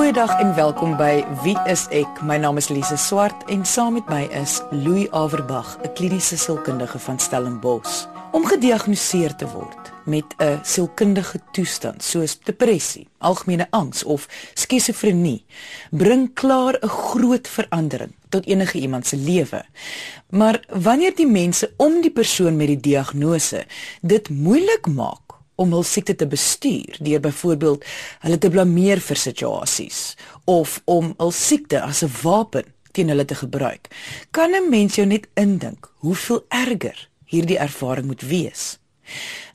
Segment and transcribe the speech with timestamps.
[0.00, 2.22] Goeiedag en welkom by Wie is ek?
[2.24, 6.98] My naam is Lise Swart en saam met my is Louis Averbag, 'n kliniese sielkundige
[6.98, 8.06] van Stellenbosch.
[8.32, 15.44] Om gediagnoseer te word met 'n sielkundige toestand soos depressie, algemene angs of skizofrenie,
[15.90, 19.64] bring klaar 'n groot verandering tot enige iemand se lewe.
[20.30, 23.66] Maar wanneer die mense om die persoon met die diagnose
[24.00, 25.29] dit moeilik maak
[25.60, 27.84] om hul siekte te bestuur deur byvoorbeeld
[28.24, 30.00] hulle te blameer vir situasies
[30.48, 33.88] of om hul siekte as 'n wapen teen hulle te gebruik.
[34.30, 38.78] Kan 'n mens jou net indink hoeveel erger hierdie ervaring moet wees?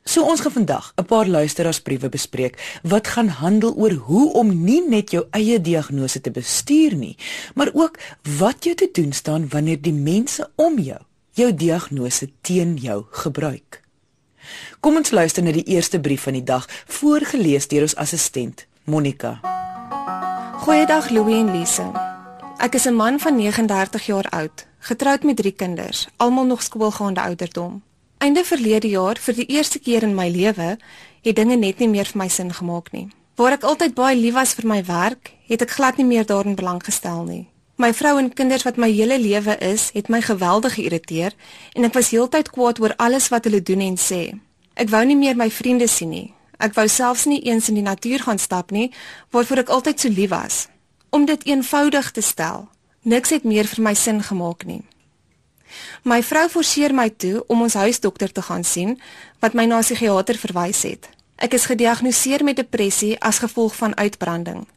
[0.04, 4.88] So ons gaan vandag 'n paar luisteraarsbriewe bespreek wat gaan handel oor hoe om nie
[4.88, 7.18] net jou eie diagnose te bestuur nie,
[7.56, 8.00] maar ook
[8.38, 11.02] wat jy te doen staan wanneer die mense om jou
[11.36, 13.85] jou diagnose teen jou gebruik.
[14.80, 19.40] Kom ons luister na die eerste brief van die dag, voorgeles deur ons assistent, Monica.
[20.66, 21.92] Goeiedag Louie en Lise.
[22.58, 27.22] Ek is 'n man van 39 jaar oud, getroud met 3 kinders, almal nog skoolgaande
[27.22, 27.84] ouderdom.
[28.18, 30.78] Einde verlede jaar, vir die eerste keer in my lewe,
[31.22, 33.08] het dinge net nie meer vir my sin gemaak nie.
[33.36, 36.56] Waar ek altyd baie lief was vir my werk, het ek glad nie meer daarin
[36.56, 37.48] belang gestel nie.
[37.76, 41.34] My vrou en kinders wat my hele lewe is, het my geweldig geïrriteer
[41.76, 44.22] en ek was heeltyd kwaad oor alles wat hulle doen en sê.
[44.80, 46.30] Ek wou nie meer my vriende sien nie.
[46.56, 48.94] Ek wou selfs nie eens in die natuur gaan stap nie,
[49.36, 50.68] waarvoor ek altyd so lief was.
[51.12, 52.70] Om dit eenvoudig te stel,
[53.04, 54.84] niks het meer vir my sin gemaak nie.
[56.04, 58.96] My vrou forceer my toe om ons huisdokter te gaan sien
[59.44, 61.10] wat my na 'n psigiater verwys het.
[61.36, 64.68] Ek is gediagnoseer met depressie as gevolg van uitbranding.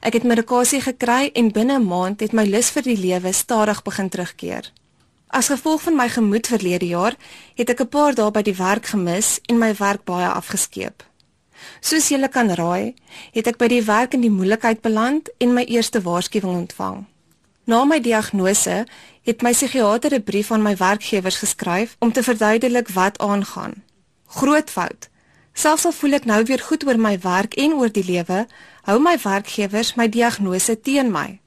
[0.00, 3.82] Ek het medikasie gekry en binne 'n maand het my lus vir die lewe stadig
[3.82, 4.72] begin terugkeer.
[5.28, 7.16] As gevolg van my gemoed verlede jaar,
[7.54, 11.02] het ek 'n paar dae by die werk gemis en my werk baie afgeskeep.
[11.80, 12.94] Soos julle kan raai,
[13.32, 17.04] het ek by die werk in die moeilikheid beland en my eerste waarskuwing ontvang.
[17.66, 18.84] Na my diagnose
[19.24, 23.82] het my psigiater 'n brief aan my werkgewers geskryf om te verduidelik wat aangaan.
[24.26, 25.08] Groot fout.
[25.52, 28.46] Selfs al voel ek nou weer goed oor my werk en oor die lewe,
[28.84, 31.40] hou my werkgewers my diagnose teen my.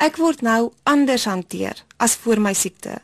[0.00, 3.00] Ek word nou anders hanteer as voor my siekte.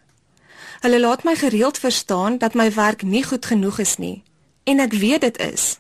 [0.85, 4.23] Hulle laat my gereeld verstaan dat my werk nie goed genoeg is nie
[4.67, 5.79] en ek weet dit is.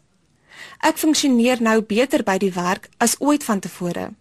[0.78, 4.12] Ek funksioneer nou beter by die werk as ooit vantevore.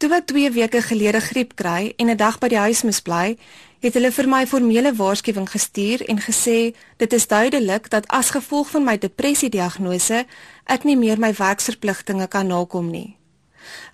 [0.00, 3.36] Toe ek 2 weke gelede griep kry en 'n dag by die huis moes bly,
[3.80, 8.70] het hulle vir my formele waarskuwing gestuur en gesê dit is duidelik dat as gevolg
[8.70, 10.24] van my depressie diagnose
[10.64, 13.16] ek nie meer my werksverpligtinge kan nakom nie.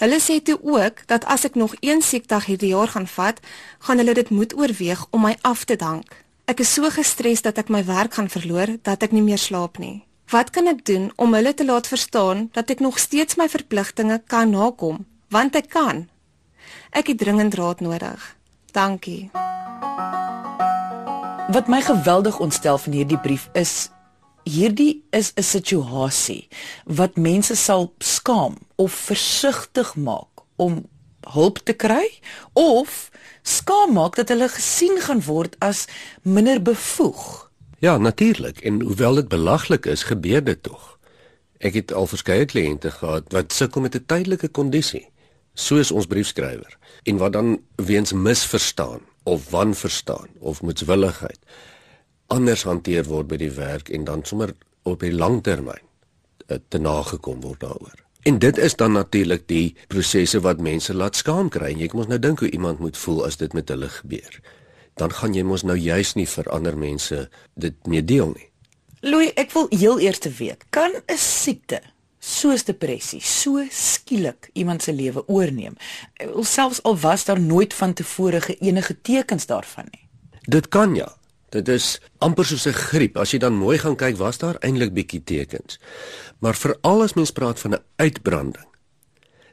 [0.00, 3.40] Hulle sê toe ook dat as ek nog een siekdag hierdie jaar gaan vat,
[3.78, 6.24] gaan hulle dit moet oorweeg om my af te dank.
[6.50, 9.78] Ek is so gestres dat ek my werk gaan verloor dat ek nie meer slaap
[9.78, 10.02] nie.
[10.30, 14.20] Wat kan ek doen om hulle te laat verstaan dat ek nog steeds my verpligtinge
[14.26, 15.06] kan nakom?
[15.30, 16.08] Want ek kan.
[16.90, 18.36] Ek het dringend raad nodig.
[18.74, 19.30] Dankie.
[21.50, 23.90] Wat my geweldig ontstel van hierdie brief is
[24.44, 26.48] hierdie is 'n situasie
[26.84, 30.86] wat mense sal skaam of versigtig maak om
[31.32, 32.20] hulp te kry
[32.52, 33.10] of
[33.42, 35.86] skaam maak dat hulle gesien gaan word as
[36.22, 37.50] minder bevoeg.
[37.78, 40.98] Ja, natuurlik en hoewel dit belaglik is, gebeur dit tog.
[41.58, 45.08] Ek het al verskeie kliënte gehad wat sukkel met 'n tydelike kondisie,
[45.54, 51.38] soos ons briefskrywer, en wat dan weens misverstaan of wanverstaan of moetswilligheid
[52.30, 54.54] anders hanteer word by die werk en dan sommer
[54.88, 55.82] op die langtermyn
[56.46, 57.98] eh, te nagekom word daaroor.
[58.22, 61.72] En dit is dan natuurlik die prosesse wat mense laat skaam kry.
[61.72, 64.40] Jy moet nou dink hoe iemand moet voel as dit met hulle gebeur.
[65.00, 68.48] Dan gaan jy mos nou juis nie vir ander mense dit mee deel nie.
[69.00, 71.80] Louis, ek wil heel eers weet, kan 'n siekte
[72.20, 75.76] soos depressie so skielik iemand se lewe oorneem?
[76.42, 80.08] Selfs al was daar nooit van tevore enige tekens daarvan nie.
[80.40, 81.19] Dit kan ja.
[81.50, 83.16] Dit is amper soos 'n griep.
[83.16, 85.78] As jy dan mooi gaan kyk, was daar eintlik bietjie tekens.
[86.38, 88.68] Maar veral as mens praat van 'n uitbranding,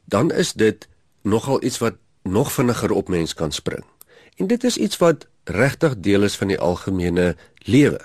[0.05, 0.87] dan is dit
[1.23, 3.85] nogal iets wat nog vinniger op mens kan spring.
[4.35, 8.01] En dit is iets wat regtig deel is van die algemene lewe.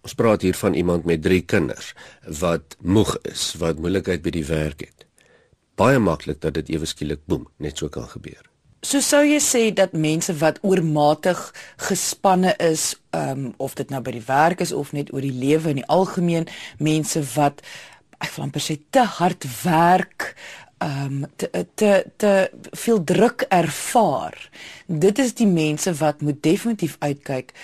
[0.00, 1.94] Ons praat hier van iemand met 3 kinders
[2.38, 5.06] wat moeg is, wat moeilikheid by die werk het.
[5.74, 8.53] Baie maklik dat dit ewe skielik boem net so kan gebeur.
[8.84, 11.40] So sou jy sê dat mense wat oormatig
[11.88, 15.32] gespanne is, ehm um, of dit nou by die werk is of net oor die
[15.32, 16.44] lewe in die algemeen,
[16.76, 17.62] mense wat
[18.20, 20.34] ek wil amper sê te hard werk,
[20.84, 21.48] ehm um, te
[21.80, 22.32] te te
[22.84, 24.36] veel druk ervaar.
[24.86, 27.54] Dit is die mense wat moet definitief uitkyk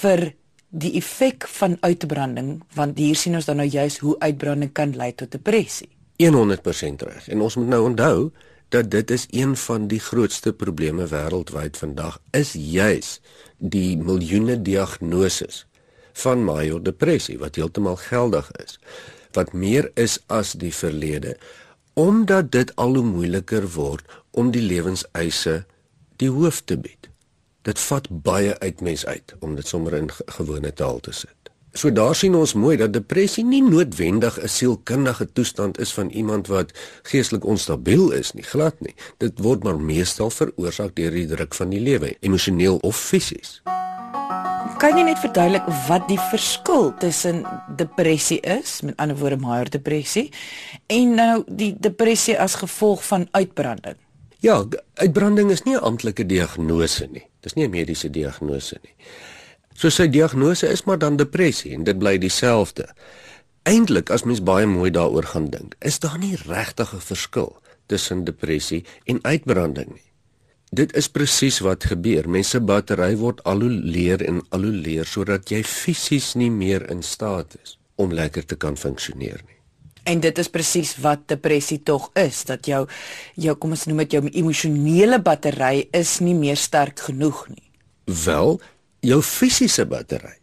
[0.00, 0.30] vir
[0.72, 5.12] die effek van uitbranding, want hier sien ons dan nou juis hoe uitbranding kan lei
[5.12, 5.90] tot depressie.
[6.22, 7.28] 100% reg.
[7.28, 8.32] En ons moet nou onthou
[8.72, 13.18] dat dit is een van die grootste probleme wêreldwyd vandag is juis
[13.58, 15.64] die miljoene diagnoses
[16.24, 18.78] van major depressie wat heeltemal geldig is
[19.36, 21.36] wat meer is as die verlede
[21.92, 25.62] omdat dit al hoe moeiliker word om die lewenseise
[26.16, 27.08] die hoof te bied.
[27.66, 31.41] Dit vat baie uit mens uit om dit sommer in gewone taal te sit.
[31.72, 36.46] So daar sien ons mooi dat depressie nie noodwendig 'n sielkundige toestand is van iemand
[36.46, 36.72] wat
[37.02, 38.94] geestelik onstabiel is nie, glad nie.
[39.16, 43.62] Dit word maar meestal veroorsaak deur die druk van die lewe, emosioneel of fisies.
[44.78, 47.46] Kan jy net verduidelik wat die verskil tussen
[47.76, 50.30] depressie is, met ander woorde major depressie,
[50.86, 53.96] en nou die depressie as gevolg van uitbranding?
[54.40, 54.64] Ja,
[54.94, 57.26] uitbranding is nie 'n amptelike diagnose nie.
[57.40, 58.94] Dis nie 'n mediese diagnose nie.
[59.74, 62.88] So sy diagnose is maar dan depressie en dit bly dieselfde.
[63.68, 68.24] Eintlik as mens baie mooi daaroor gaan dink, is daar nie regtig 'n verskil tussen
[68.24, 70.08] depressie en uitbranding nie.
[70.72, 72.28] Dit is presies wat gebeur.
[72.28, 76.90] Mense battery word al hoe leer en al hoe leer sodat jy fisies nie meer
[76.90, 79.58] in staat is om lekker te kan funksioneer nie.
[80.08, 82.86] En dit is presies wat depressie tog is, dat jou
[83.38, 87.68] jou kom ons noem dit jou emosionele battery is nie meer sterk genoeg nie.
[88.24, 88.56] Wel,
[89.02, 90.36] jou fisiese battery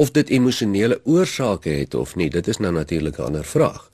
[0.00, 3.90] of dit emosionele oorsake het of nie, dit is nou natuurlik 'n ander vraag.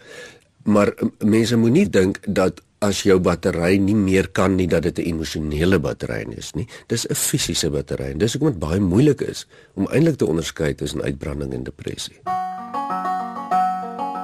[0.65, 5.03] Maar mense moenie dink dat as jou battery nie meer kan nie dat dit 'n
[5.03, 6.69] emosionele battery is nie.
[6.87, 10.75] Dis 'n fisiese battery en dis hoekom dit baie moeilik is om eintlik te onderskei
[10.75, 12.21] tussen uitbranding en depressie.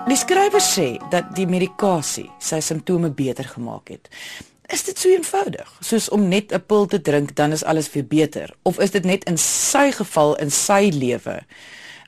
[0.07, 4.09] Die skrywer sê dat die medikasie sy simptome beter gemaak het.
[4.71, 8.07] Is dit so eenvoudig soos om net 'n pil te drink dan is alles weer
[8.07, 11.43] beter of is dit net in sy geval in sy lewe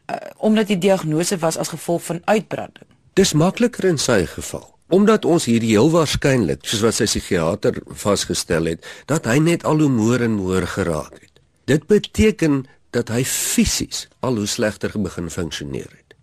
[0.07, 2.87] uh, omdat die diagnose was as gevolg van uitbranding?
[3.13, 8.65] Dis makliker in sy geval omdat ons hier heel waarskynlik soos wat sy psigiater vasgestel
[8.65, 11.41] het dat hy net al hoe moer en moer geraak het.
[11.65, 16.15] Dit beteken dat hy fisies al hoe slegter begin funksioneer het.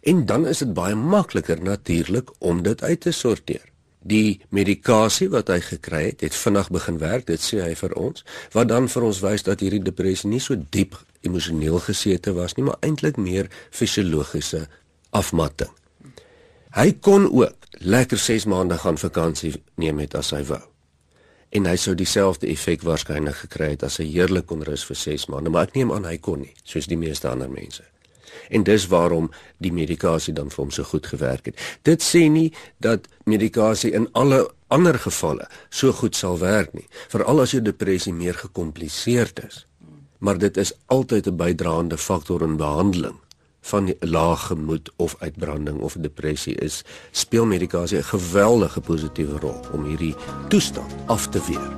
[0.00, 3.75] En dan is dit baie makliker natuurlik om dit uit te sorteer
[4.06, 8.24] die medikasie wat hy gekry het, het vinnig begin werk, dit sê hy vir ons,
[8.54, 12.66] wat dan vir ons wys dat hierdie depressie nie so diep emosioneel gesete was nie,
[12.68, 14.66] maar eintlik meer fisiologiese
[15.16, 15.72] afmatting.
[16.76, 20.62] Hy kon ook lekker 6 maande gaan vakansie neem het as hy wou.
[21.56, 25.28] En hy sou dieselfde effek waarskynlik gekry het as hy heerlik kon rus vir 6
[25.32, 27.86] maande, maar ek neem aan hy kon nie, soos die meeste ander mense
[28.50, 31.60] en dis waarom die medikasie dan vir hom so goed gewerk het.
[31.82, 37.40] Dit sê nie dat medikasie in alle ander gevalle so goed sal werk nie, veral
[37.40, 39.66] as jou depressie meer gekompliseerd is.
[40.18, 43.20] Maar dit is altyd 'n bydraende faktor in behandeling
[43.66, 49.84] van lae gemoed of uitbranding of depressie is speel medikasie 'n geweldige positiewe rol om
[49.84, 50.14] hierdie
[50.48, 51.70] toestand af te weer.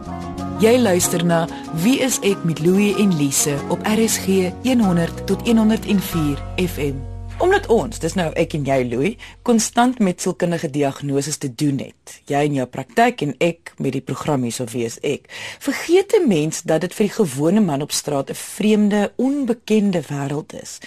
[0.58, 1.46] Jy luister na
[1.82, 7.07] Wie is ek met Louie en Lise op RSG 100 tot 104 FM.
[7.38, 9.12] Omdat ons, dis nou ek en jy Louie,
[9.46, 12.16] konstant met sielkundige diagnoses te doen het.
[12.26, 15.30] Jy in jou praktyk en ek met die program hier so wie is ek.
[15.62, 20.52] Vergeet 'n mens dat dit vir die gewone man op straat 'n vreemde, onbekende wêreld
[20.62, 20.78] is.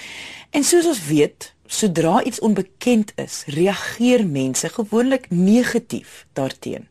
[0.51, 6.87] En soos ons weet, sodra iets onbekend is, reageer mense gewoonlik negatief daarteenoor.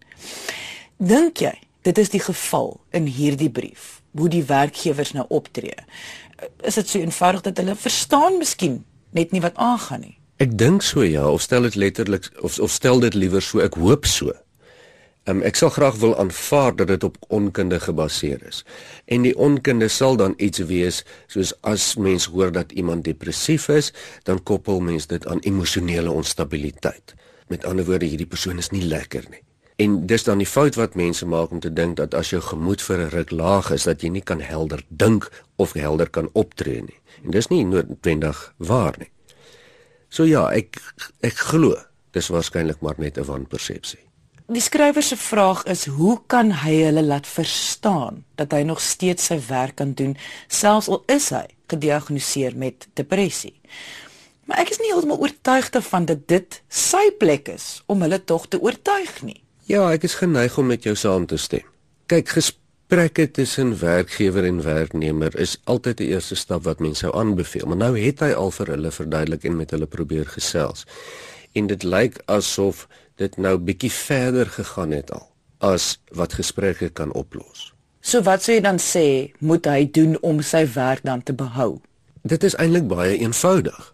[0.97, 4.03] Dink jy Dit is die geval in hierdie brief.
[4.13, 5.87] Hoe die werkgewers nou optree.
[6.61, 8.85] Is dit so eenvoudig dat hulle verstaan miskien
[9.17, 10.17] net nie wat aangaan nie?
[10.41, 13.77] Ek dink so ja, of stel dit letterlik of of stel dit liewer so, ek
[13.77, 14.33] hoop so.
[15.29, 18.63] Um, ek sal graag wil aanvaar dat dit op onkunde gebaseer is.
[19.05, 23.93] En die onkunde sal dan iets wees soos as mens hoor dat iemand depressief is,
[24.25, 27.15] dan koppel mens dit aan emosionele onstabiliteit.
[27.53, 29.45] Met ander woorde, hierdie persoon is nie lekker nie.
[29.81, 32.83] En dis dan die fout wat mense maak om te dink dat as jou gemoed
[32.85, 36.83] vir 'n ruk laag is dat jy nie kan helder dink of helder kan optree
[36.83, 36.99] nie.
[37.25, 39.11] En dis nie noodwendig waar nie.
[40.09, 40.81] So ja, ek
[41.21, 41.77] ek glo
[42.13, 43.99] dis waarskynlik maar net 'n wanpersepsie.
[44.51, 49.25] Die skrywer se vraag is hoe kan hy hulle laat verstaan dat hy nog steeds
[49.25, 50.17] sy werk kan doen
[50.49, 53.61] selfs al is hy gediagnoseer met depressie.
[54.45, 58.49] Maar ek is nie heeltemal oortuig daarvan dat dit sy plek is om hulle tog
[58.49, 59.43] te oortuig nie.
[59.71, 61.63] Ja, ek is geneig om met jou saam te stem.
[62.11, 67.69] Kyk, gesprekke tussen werkgewer en werknemer is altyd die eerste stap wat mense sou aanbeveel,
[67.71, 70.83] maar nou het hy al vir hulle verduidelik en met hulle probeer gesels.
[71.55, 72.89] En dit lyk asof
[73.23, 75.29] dit nou bietjie verder gegaan het al
[75.63, 77.71] as wat gesprekke kan oplos.
[78.03, 79.07] So wat sou jy dan sê
[79.39, 81.77] moet hy doen om sy werk dan te behou?
[82.27, 83.93] Dit is eintlik baie eenvoudig.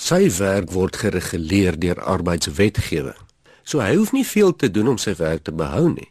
[0.00, 3.20] Sy werk word gereguleer deur arbeidswetgewing.
[3.64, 6.10] So hy hoef nie veel te doen om sy werk te behou nie.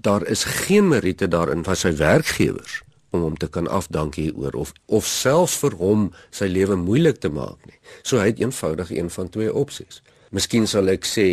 [0.00, 4.72] daar is geen meriete daarin van sy werkgewers om hom te kan afdank hieroor of
[4.86, 7.78] of selfs vir hom sy lewe moeilik te maak nie.
[8.02, 10.02] So hy het eenvoudig een van twee opsies.
[10.30, 11.26] Miskien sal ek sê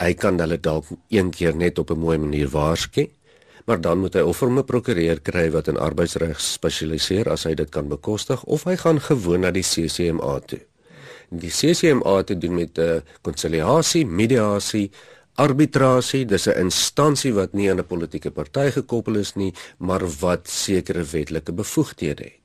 [0.00, 3.10] hy kan hulle dalk een keer net op 'n mooi manier waarsku,
[3.66, 7.70] maar dan moet hy of 'n prokureur kry wat in arbeidsreg spesialiseer as hy dit
[7.70, 10.69] kan bekostig of hy gaan gewoon na die CCMA toe.
[11.30, 14.90] Die CCMA te doen met 'n uh, konsiliasie, mediasie,
[15.34, 20.48] arbitrasie, dis 'n instansie wat nie aan 'n politieke party gekoppel is nie, maar wat
[20.48, 22.40] sekere wetlike bevoegdhede het.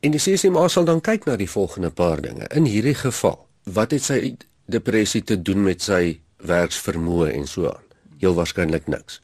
[0.00, 2.46] En die CCMA sal dan kyk na die volgende paar dinge.
[2.54, 4.36] In hierdie geval, wat het sy
[4.66, 7.86] depressie te doen met sy werksvermoë en so aan?
[8.18, 9.20] Heel waarskynlik niks.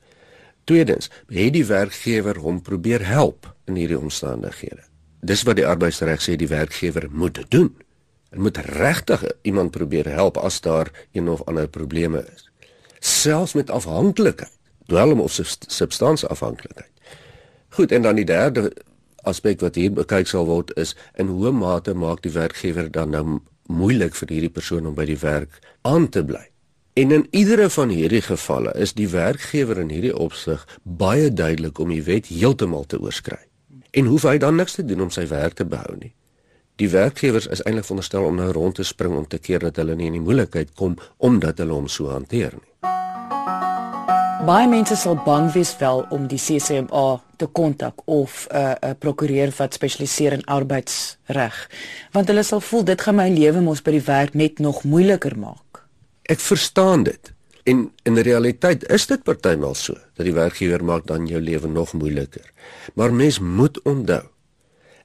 [0.64, 4.82] Tweedens, het die werkgewer hom probeer help in hierdie omstandighede.
[5.20, 7.70] Dis wat die arbeidsreg sê die werkgewer moet doen.
[8.34, 12.48] Hy moet regtig iemand probeer help as daar een of ander probleme is
[13.04, 14.52] selfs met afhanklikheid,
[14.86, 15.32] dwelm of
[15.66, 16.90] substansieafhanklikheid.
[17.68, 18.72] Goed, en dan die derde
[19.28, 23.24] aspek wat hier bekyk sal word is in hoe mate maak die werkgewer dan nou
[23.68, 26.44] moeilik vir hierdie persoon om by die werk aan te bly.
[26.94, 31.90] En in iedere van hierdie gevalle is die werkgewer in hierdie opsig baie duidelik om
[31.92, 33.40] die wet heeltemal te oorskry.
[33.92, 36.12] En hoef hy dan niks te doen om sy werk te behou nie.
[36.82, 39.94] Die werkgewers is eintlik veronderstel om nou rond te spring om te keer dat hulle
[39.94, 42.70] nie in die moeilikheid kom omdat hulle hom so hanteer nie.
[44.44, 47.04] Baie mense sal bang wees wel om die CCMA
[47.38, 51.70] te kontak of 'n uh, 'n prokureur wat spesialiseer in arbeidsreg,
[52.12, 55.38] want hulle sal voel dit gaan my lewe mos by die werk net nog moeiliker
[55.38, 55.86] maak.
[56.22, 57.32] Ek verstaan dit.
[57.64, 61.92] En in realiteit is dit partymal so dat die werkgewer maak dan jou lewe nog
[61.92, 62.52] moeiliker.
[62.94, 64.22] Maar mens moet onthou,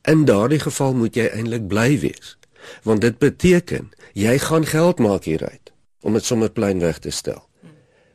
[0.07, 2.37] in daardie geval moet jy eintlik bly wees,
[2.83, 7.43] want dit beteken jy gaan geld maak hieruit om dit sommer plainweg te stel.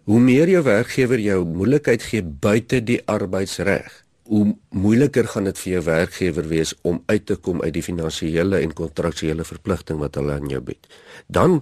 [0.04, 5.72] Hoe meer jou werkgewer jou moeilikheid gee buite die arbeidsreg, hoe moeiliker gaan dit vir
[5.72, 10.36] jou werkgewer wees om uit te kom uit die finansiële en kontraktuele verpligting wat hulle
[10.36, 10.88] aan jou bied.
[11.28, 11.60] Dan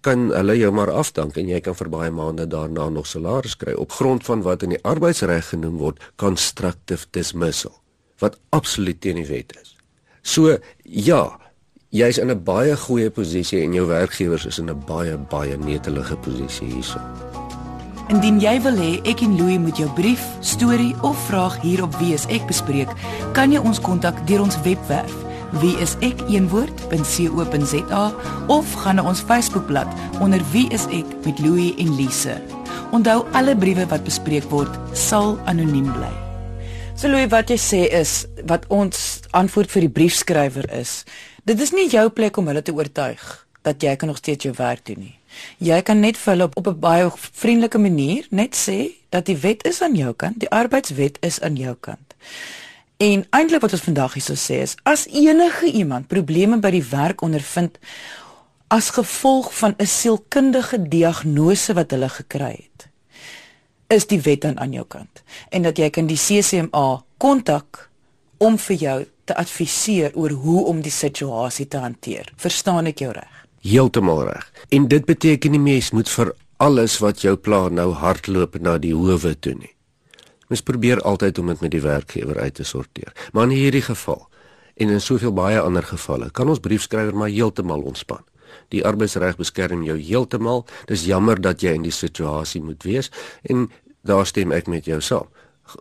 [0.00, 3.74] kan hulle jou maar afdank en jy kan vir baie maande daarna nog salaris kry
[3.76, 7.79] op grond van wat in die arbeidsreg genoem word constructive dismissal
[8.20, 9.76] wat absoluut teen die wet is.
[10.22, 11.40] So ja,
[11.90, 16.16] jy's in 'n baie goeie posisie en jou werkgewers is in 'n baie baie netelige
[16.16, 17.00] posisie hierso.
[18.08, 21.94] Indien jy wil hê ek en Louie moet jou brief, storie of vraag hier op
[21.98, 22.88] Wie is ek bespreek,
[23.32, 25.14] kan jy ons kontak deur ons webwerf
[25.58, 26.44] wieisek.co.za
[28.46, 29.86] of gaan na ons Facebookblad
[30.20, 32.42] onder Wie is ek met Louie en Lise.
[32.90, 36.29] Onthou alle briewe wat bespreek word sal anoniem bly.
[37.00, 41.06] So Louie, wat jy sê is wat ons antwoord vir die briefskrywer is.
[41.48, 43.22] Dit is nie jou plek om hulle te oortuig
[43.64, 45.14] dat jy kan nog steeds jou werk doen nie.
[45.64, 49.64] Jy kan net vir hulle op 'n baie vriendelike manier net sê dat die wet
[49.64, 52.14] is aan jou kant, die arbeidswet is aan jou kant.
[52.98, 57.22] En eintlik wat ons vandag hierso sê is as enige iemand probleme by die werk
[57.22, 57.78] ondervind
[58.68, 62.89] as gevolg van 'n sielkundige diagnose wat hulle gekry het,
[63.90, 67.88] is die wet dan aan jou kant en dat jy kan die CCMA kontak
[68.40, 72.30] om vir jou te adviseer oor hoe om die situasie te hanteer.
[72.40, 73.42] Verstaan ek jou reg?
[73.62, 74.46] Heeltemal reg.
[74.72, 78.94] En dit beteken nie mens moet vir alles wat jou pla nou hardloop na die
[78.96, 79.74] howe toe nie.
[80.50, 83.12] Mens probeer altyd om dit met die werkgewer uit te sorteer.
[83.32, 84.26] Maar in hierdie geval
[84.80, 88.24] en in soveel baie ander gevalle kan ons briefskrywer maar heeltemal ontspan.
[88.68, 90.64] Die arbeidsreg beskerm jou heeltemal.
[90.86, 93.10] Dis jammer dat jy in die situasie moet wees
[93.42, 93.70] en
[94.02, 95.28] daar stem ek met jou saam.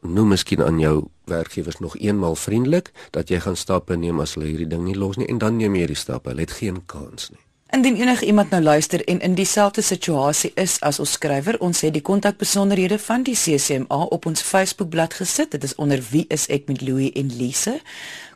[0.01, 4.49] Noem miskien aan jou werkgewers nog eenmal vriendelik dat jy gaan stappe neem as hulle
[4.51, 6.29] hierdie ding nie los nie en dan neem jy hierdie stappe.
[6.29, 7.41] Hulle het geen kans nie.
[7.69, 11.93] Indien enige iemand nou luister en in dieselfde situasie is as ons skrywer, ons het
[11.93, 15.51] die kontakbesonderhede van die CCMA op ons Facebookblad gesit.
[15.51, 17.75] Dit is onder Wie is ek met Louie en Lise.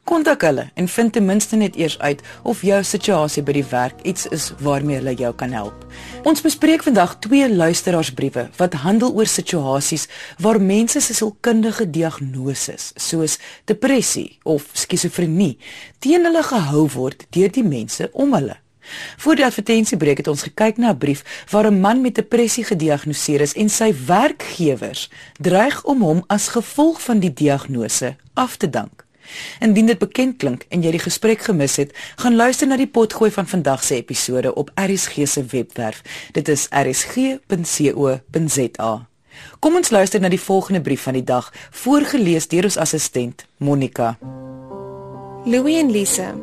[0.04, 4.02] Kontak hulle en vind ten minste net eers uit of jou situasie by die werk
[4.04, 5.86] iets is waarmee hulle jou kan help.
[6.28, 10.10] Ons bespreek vandag twee luisteraarsbriewe wat handel oor situasies
[10.44, 13.38] waar mense se sielkundige diagnoses soos
[13.72, 15.56] depressie of skizofrenie
[16.04, 18.58] teen hulle gehou word deur die mense om hulle.
[19.24, 23.42] Voor die advertensiebreek het ons gekyk na 'n brief waar 'n man met depressie gediagnoseer
[23.42, 29.03] is en sy werkgewers dreig om hom as gevolg van die diagnose af te dank.
[29.60, 33.32] Indien dit bekend klink en jy die gesprek gemis het, gaan luister na die potgooi
[33.32, 36.02] van vandag se episode op RSG se webwerf.
[36.32, 37.34] Dit is rsg.co.za.
[39.60, 44.18] Kom ons luister na die volgende brief van die dag, voorgeles deur ons assistent Monica.
[45.46, 46.34] Louis en Lisa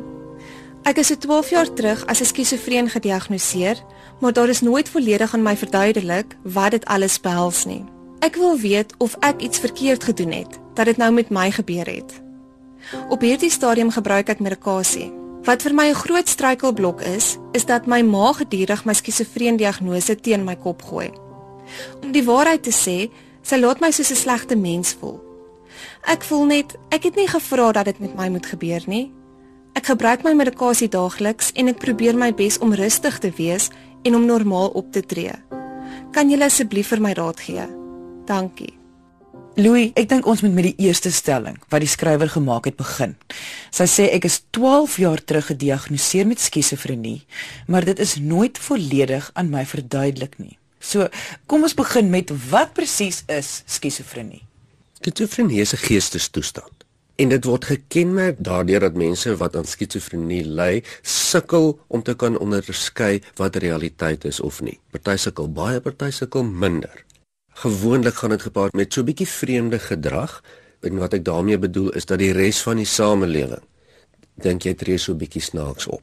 [0.81, 3.77] Ek is so 12 jaar terug as 'n skizofreen gediagnoseer,
[4.19, 7.83] maar daar is nooit volledig aan my verduidelik wat dit alles behels nie.
[8.19, 11.85] Ek wil weet of ek iets verkeerd gedoen het dat dit nou met my gebeur
[11.85, 12.21] het.
[13.09, 15.11] Op hierdie stadium gebruik ek medikasie.
[15.43, 20.15] Wat vir my 'n groot struikelblok is, is dat my ma gedurig my skizofreen diagnose
[20.15, 21.11] teen my kop gooi.
[22.03, 23.09] Om die waarheid te sê,
[23.41, 25.19] sy laat my soos 'n slegte mens voel.
[26.07, 29.11] Ek voel net ek het nie gevra dat dit met my moet gebeur nie.
[29.73, 33.69] Ek gebruik my medikasie daagliks en ek probeer my bes om rustig te wees
[34.03, 35.33] en om normaal op te tree.
[36.11, 37.65] Kan jy asseblief vir my raad gee?
[38.25, 38.80] Dankie.
[39.59, 43.17] Louis, ek dink ons moet met die eerste stelling wat die skrywer gemaak het begin.
[43.75, 47.25] Sy sê ek is 12 jaar terug gediagnoseer met skizofrenie,
[47.67, 50.55] maar dit is nooit volledig aan my verduidelik nie.
[50.79, 51.09] So,
[51.51, 54.45] kom ons begin met wat presies is skizofrenie?
[55.03, 56.87] Skizofrenie is 'n geestestoestand.
[57.19, 62.37] En dit word gekenmerk daardeur dat mense wat aan skizofrenie ly, sukkel om te kan
[62.37, 64.79] onderskei wat realiteit is of nie.
[64.91, 67.03] Party sukkel baie, party sukkel minder.
[67.53, 70.43] Gewoonlik gaan dit gepaard met so 'n bietjie vreemde gedrag.
[70.81, 73.63] En wat ek daarmee bedoel is dat die res van die samelewing
[74.41, 76.01] dink jy tree so 'n bietjie snaaks op.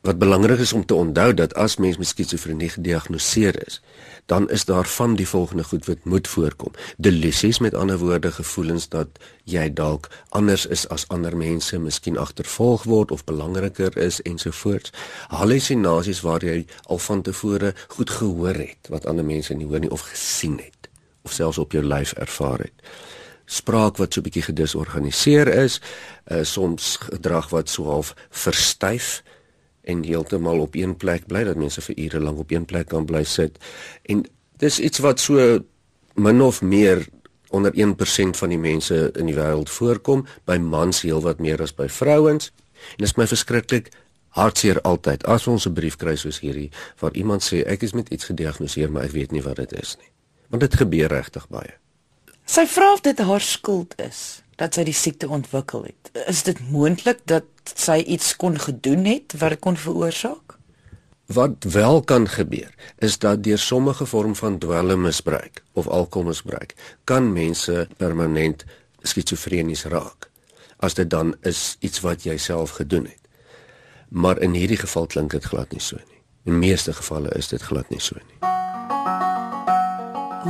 [0.00, 3.82] Wat belangrik is om te onthou dat as mens met skizofrenie gediagnoseer is,
[4.26, 6.72] dan is daar van die volgende goed wat moet voorkom.
[6.96, 9.08] Delusies met ander woorde gevoelens dat
[9.44, 14.92] jy dalk anders is as ander mense, miskien agtervolg word of belangriker is ensovoorts.
[15.28, 19.90] Hallusinasies waar jy al van tevore goed gehoor het wat ander mense nie hoor nie
[19.92, 20.88] of gesien het
[21.22, 22.88] of selfs op jou lyf ervaar het.
[23.44, 25.80] Spraak wat so 'n bietjie gedisorganiseer is,
[26.32, 29.22] uh, soms gedrag wat so half verstyf
[29.90, 33.06] en heeltemal op een plek bly dat mense vir ure lank op een plek kan
[33.08, 33.58] bly sit.
[34.02, 34.24] En
[34.62, 35.58] dis iets wat so
[36.14, 37.06] min of meer
[37.50, 40.26] onder 1% van die mense in die wêreld voorkom.
[40.46, 42.52] By mans heelwat meer as by vrouens.
[42.94, 43.90] En dit is my verskriklik
[44.38, 45.26] hartseer altyd.
[45.26, 48.90] As ons 'n brief kry soos hierdie waar iemand sê ek is met iets gediagnoseer
[48.90, 50.10] maar ek weet nie wat dit is nie.
[50.48, 51.74] Want dit gebeur regtig baie.
[52.44, 56.10] Sy vra of dit haar skuld is dat sy die siekte ontwikkel het.
[56.28, 60.58] Is dit moontlik dat sy iets kon gedoen het wat kon veroorsaak?
[61.30, 67.86] Wat wel kan gebeur is dat deur sommige vorm van dwelmmisbruik of alkoholmisbruik kan mense
[67.96, 68.64] permanent
[69.06, 70.28] skizofrenies raak.
[70.76, 73.20] As dit dan is iets wat jy self gedoen het.
[74.08, 76.20] Maar in hierdie geval klink dit glad nie so nie.
[76.44, 78.38] In meeste gevalle is dit glad nie so nie.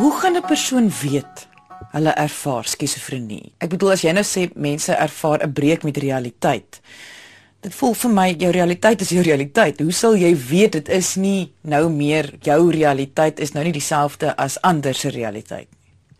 [0.00, 1.49] Hoe gaan 'n persoon weet
[1.92, 3.52] hulle ervaar skizofrenie.
[3.58, 6.80] Ek bedoel as jy nou sê mense ervaar 'n breek met realiteit.
[7.60, 9.80] Dit voel vir my jou realiteit is jou realiteit.
[9.80, 14.36] Hoe sal jy weet dit is nie nou meer jou realiteit is nou nie dieselfde
[14.36, 15.68] as ander se realiteit.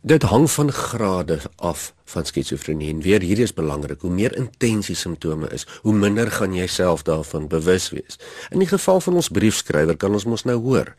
[0.00, 2.88] Dit hang van grade af van skizofrenie.
[2.88, 4.00] En weer hierdie is belangrik.
[4.00, 8.16] Hoe meer intensie simptome is, hoe minder gaan jy self daarvan bewus wees.
[8.48, 10.94] In die geval van ons briefskrywer kan ons mos nou hoor.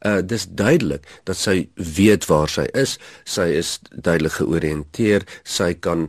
[0.00, 2.96] Uh dis duidelik dat sy weet waar sy is.
[3.28, 5.28] Sy is duidelik georiënteer.
[5.44, 6.08] Sy kan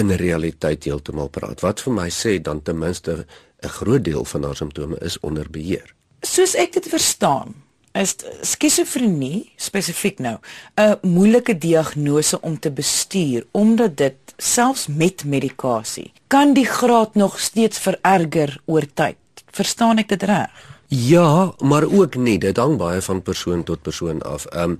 [0.00, 1.60] in realiteit heeltemal praat.
[1.60, 3.26] Wat vir my sê dan ten minste
[3.62, 5.94] 'n groot deel van haar simptome is onder beheer.
[6.22, 7.54] Soos ek dit verstaan,
[7.92, 10.38] is skizofrenie spesifiek nou
[10.76, 17.36] 'n moeilike diagnose om te bestuur omdat dit selfs met medikasie kan die graad nog
[17.40, 19.18] steeds vererger oor tyd.
[19.52, 20.48] Verstaan ek dit reg?
[20.88, 22.38] Ja, maar ook nie.
[22.40, 24.46] Dit hang baie van persoon tot persoon af.
[24.46, 24.78] Ehm um,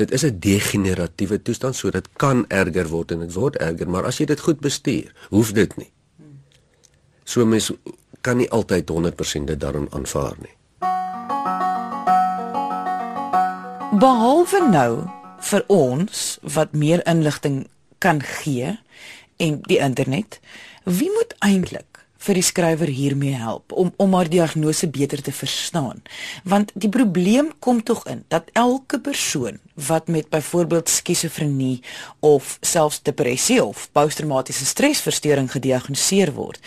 [0.00, 4.04] dit is 'n degeneratiewe toestand, so dit kan erger word en dit word erger, maar
[4.04, 5.90] as jy dit goed bestuur, hoef dit nie.
[7.24, 7.72] So mens
[8.20, 10.56] kan nie altyd 100% dit daarin aanvaar nie.
[13.90, 15.08] Behalwe nou
[15.42, 16.18] vir ons
[16.54, 17.64] wat meer inligting
[17.98, 18.76] kan gee
[19.42, 20.36] en die internet,
[20.86, 26.04] wie moet eintlik vir die skrywer hiermee help om om haar diagnose beter te verstaan?
[26.46, 31.82] Want die probleem kom tog in dat elke persoon wat met byvoorbeeld skizofrenie
[32.20, 36.62] of selfs depressie of posttraumatiese stresversteuring gediagnoseer word,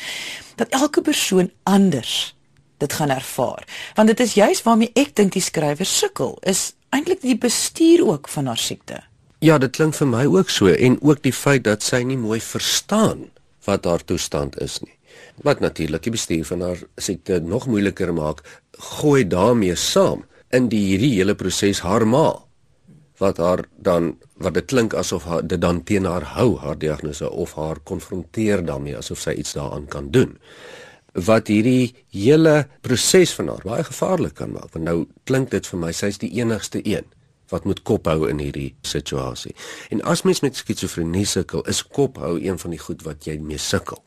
[0.59, 2.35] dat elke persoon anders
[2.83, 3.63] dit gaan ervaar.
[3.95, 8.29] Want dit is juis waarmee ek dink die skrywer sukkel is eintlik die bestuur ook
[8.29, 9.01] van haar siekte.
[9.43, 12.39] Ja, dit klink vir my ook so en ook die feit dat sy nie mooi
[12.39, 13.27] verstaan
[13.65, 14.93] wat haar toestand is nie.
[15.43, 18.43] Wat natuurlik die bestuur van haar siekte nog moeiliker maak,
[18.77, 22.27] gooi daarmee saam in die hierdie hele proses haar ma
[23.21, 27.29] wat haar dan wat dit klink asof haar dit dan teen haar hou haar diagnose
[27.29, 30.37] of haar konfronteer daarmee asof sy iets daaraan kan doen
[31.13, 34.71] wat hierdie hele proses van haar baie gevaarlik kan maak.
[34.73, 34.97] Want nou
[35.29, 37.05] klink dit vir my sy's die enigste een
[37.51, 39.53] wat moet kophou in hierdie situasie.
[39.93, 43.61] En as mens met skizofrenie sukkel, is kophou een van die goed wat jy mee
[43.61, 44.01] sukkel.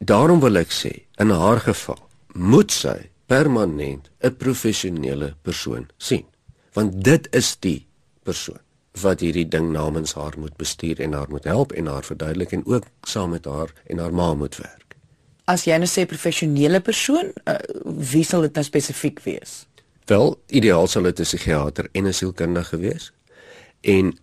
[0.00, 2.00] Daarom wil ek sê, in haar geval,
[2.34, 6.24] moet sy permanent 'n professionele persoon sien.
[6.72, 7.86] Want dit is die
[8.22, 8.58] persoon
[9.00, 12.66] wat hierdie ding namens haar moet bestuur en haar moet help en haar verduidelik en
[12.66, 14.89] ook saam met haar en haar ma moet werk.
[15.50, 17.58] As jy nou sê professionele persoon, uh,
[18.12, 19.64] wie sal dit nou spesifiek wees?
[20.10, 23.12] Wel, ideaal sal dit 'n psigiater en 'n sielkundige wees.
[23.82, 24.18] En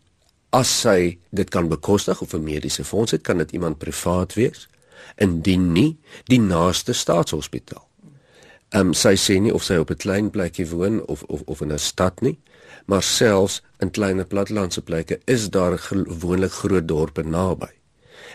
[0.49, 4.67] as sy dit kan bekostig of 'n mediese fonds het, kan dit iemand privaat wees.
[5.15, 7.87] Indien nie, die naaste staatshospitaal.
[8.69, 11.61] Ehm um, sy sê nie of sy op 'n klein plekjie woon of of of
[11.61, 12.39] in 'n stad nie,
[12.85, 17.76] maar selfs in klein plattelandse plekke is daar gewoonlik groot dorpe naby.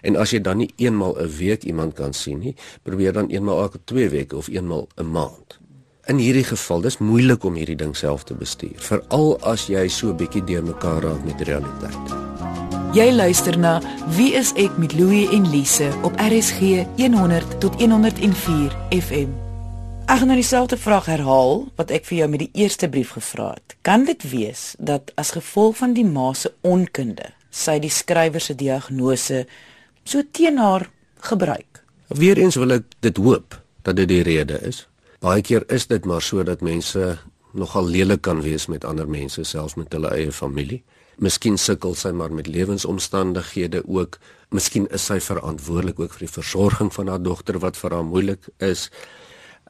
[0.02, 3.62] En as jy dan nie eenmal 'n week iemand kan sien nie, probeer dan eenmal
[3.62, 5.58] elke 2 weke of eenmal 'n maand.
[6.06, 10.08] In hierdie geval, dis moeilik om hierdie ding self te bestuur, veral as jy so
[10.08, 12.10] 'n bietjie deurmekaar raak met realiteit.
[12.92, 13.80] Jy luister na
[14.16, 19.30] Wie is ek met Louie en Lise op RSG 100 tot 104 FM.
[20.04, 23.54] Ek gaan nou dieselfde vraag herhaal wat ek vir jou met die eerste brief gevra
[23.54, 23.76] het.
[23.80, 28.54] Kan dit wees dat as gevolg van die ma se onkunde, sy die skrywer se
[28.54, 29.46] diagnose
[30.04, 30.88] so teen haar
[31.28, 31.82] gebruik?
[32.08, 34.86] Weereens wil ek dit hoop dat dit die rede is.
[35.22, 37.18] Baie keer is dit maar so dat mense
[37.52, 40.82] nogal lelik kan wees met ander mense, selfs met hulle eie familie.
[41.22, 44.18] Miskien sukkel sy maar met lewensomstandighede ook.
[44.50, 48.48] Miskien is sy verantwoordelik ook vir die versorging van haar dogter wat vir haar moeilik
[48.58, 48.88] is.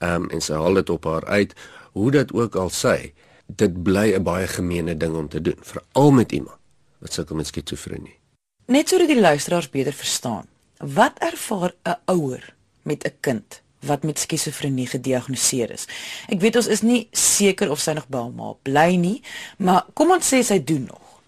[0.01, 1.55] Ehm um, en sy haal dit op haar uit.
[1.93, 3.13] Hoe dit ook al sê,
[3.47, 6.59] dit bly 'n baie gemeene ding om te doen, veral met iemand
[6.99, 8.22] wat sukkel met skizofrenie.
[8.67, 10.47] Net sodat die luisteraars beter verstaan.
[10.79, 15.87] Wat ervaar 'n ouer met 'n kind wat met skizofrenie gediagnoseer is.
[16.29, 19.23] Ek weet ons is nie seker of sy nog by haar bly nie,
[19.59, 21.23] maar kom ons sê sy doen nog.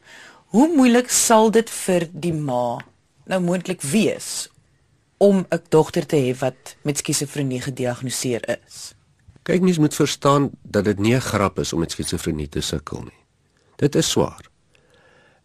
[0.54, 2.78] Hoe moeilik sal dit vir die ma
[3.26, 4.48] nou moontlik wees
[5.18, 8.94] om 'n dogter te hê wat met skizofrenie gediagnoseer is?
[9.42, 13.02] Kyk mens moet verstaan dat dit nie 'n grap is om met skizofrenie te sukkel
[13.02, 13.22] nie.
[13.76, 14.46] Dit is swaar.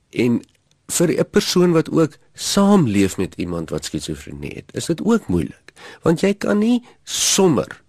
[0.09, 0.41] En
[0.89, 5.73] vir 'n persoon wat ook saamleef met iemand wat skizofrenie het, is dit ook moeilik,
[6.01, 7.81] want jy kan nie sommer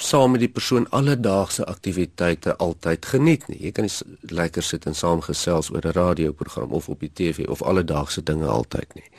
[0.00, 3.58] saam met die persoon alledaagse aktiwiteite altyd geniet nie.
[3.66, 7.62] Jy kan nie lekker sit en saamgesels oor 'n radioprogram of op die TV of
[7.62, 9.10] alledaagse dinge altyd nie.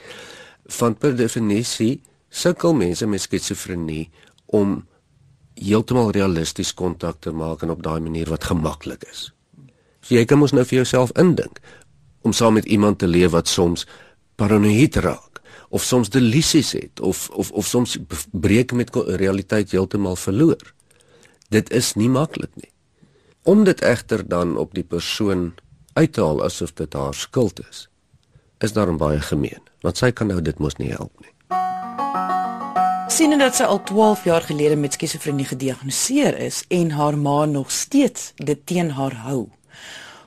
[0.65, 4.09] Van per definisie sukkel mense met skizofrenie
[4.45, 4.87] om
[5.53, 9.33] heeltemal realisties kontak te maak en op daai manier wat gemaklik is.
[10.01, 11.59] So jy kan mos nou vir jouself indink
[12.21, 13.87] om saam met iemand te leef wat soms
[14.35, 17.97] paranoïed raak of soms delusies het of of of soms
[18.31, 20.73] breek met realiteit heeltemal verloor.
[21.49, 22.71] Dit is nie maklik nie.
[23.43, 25.53] Om dit egter dan op die persoon
[25.93, 27.87] uit te haal asof dit haar skuld is,
[28.59, 31.33] is daarom baie gemeen, want sy kan nou dit mos nie help nie.
[33.11, 37.71] Sien dat sy al 12 jaar gelede met skizofrenie gediagnoseer is en haar ma nog
[37.71, 39.49] steeds dit teen haar hou.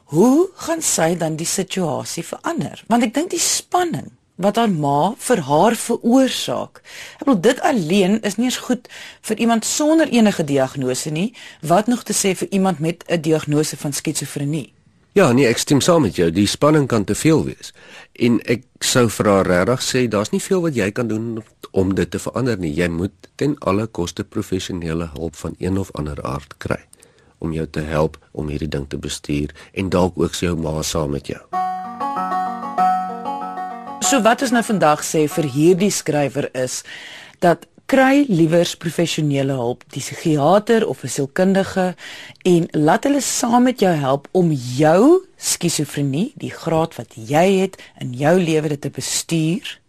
[0.05, 2.83] Hoe gaan sy dan die situasie verander?
[2.93, 6.81] Want ek dink die spanning wat haar ma vir haar veroorsaak.
[7.21, 8.88] Ek bedoel dit alleen is nie eens goed
[9.29, 11.31] vir iemand sonder enige diagnose nie,
[11.62, 14.73] wat nog te sê vir iemand met 'n diagnose van skizofrenie.
[15.14, 16.31] Ja, nee, ek stem saam met jou.
[16.31, 17.73] Die spanning kan te veel wees.
[18.12, 21.95] En ek sou vir haar regtig sê daar's nie veel wat jy kan doen om
[21.95, 22.75] dit te verander nie.
[22.75, 26.85] Jy moet ten alle koste professionele hulp van een of ander aard kry
[27.44, 31.14] om jou te help om hierdie ding te bestuur en dalk ook sy ma saam
[31.14, 31.42] met jou.
[34.04, 36.83] So wat ons nou vandag sê vir hierdie skrywer is
[37.44, 41.94] dat kry liewers professionele hulp, die psigiater of 'n sielkundige
[42.44, 47.76] en laat hulle saam met jou help om jou skizofrenie, die graad wat jy het
[48.00, 49.80] in jou lewe dit te bestuur.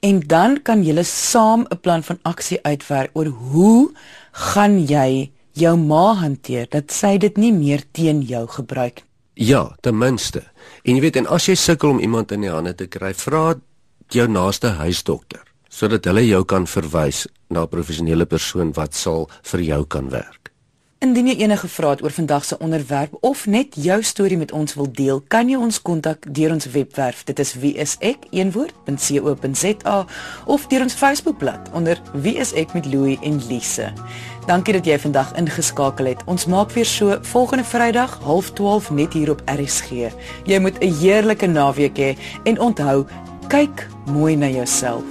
[0.00, 3.92] En dan kan julle saam 'n plan van aksie uitwerk oor hoe
[4.32, 9.10] gaan jy jou ma hanteer dat sy dit nie meer teen jou gebruik nie.
[9.36, 10.46] Ja, ten minste.
[10.84, 13.54] En jy weet en as jy sukkel om iemand in die hande te kry, vra
[14.12, 15.42] jou naaste huisdokter
[15.76, 20.45] sodat hulle jou kan verwys na 'n professionele persoon wat sal vir jou kan werk.
[20.98, 24.74] Indien jy enige vrae het oor vandag se onderwerp of net jou storie met ons
[24.74, 27.24] wil deel, kan jy ons kontak deur ons webwerf.
[27.28, 28.36] Dit is wieisek.co.za
[30.46, 33.92] of deur ons Facebookblad onder wieisek met Louie en Lise.
[34.48, 36.24] Dankie dat jy vandag ingeskakel het.
[36.24, 39.90] Ons maak weer so volgende Vrydag 12:30 net hier op RSG.
[40.48, 43.06] Jy moet 'n heerlike naweek hê en onthou,
[43.48, 45.04] kyk mooi na jouself.